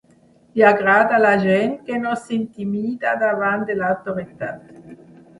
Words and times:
Li 0.59 0.63
agrada 0.67 1.17
la 1.25 1.33
gent 1.41 1.75
que 1.89 1.99
no 2.05 2.13
s'intimida 2.21 3.11
davant 3.25 3.61
de 3.69 3.75
l'autoritat. 3.83 4.73